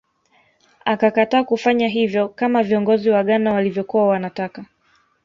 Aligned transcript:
Akakataa 0.85 1.43
kufanya 1.43 1.87
hivyo 1.87 2.29
kama 2.29 2.63
viongozi 2.63 3.09
wa 3.09 3.23
Ghana 3.23 3.53
walivyokuwa 3.53 4.07
wanataka 4.07 4.65